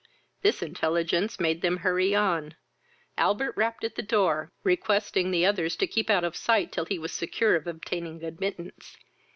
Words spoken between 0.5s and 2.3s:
intelligence made them hurry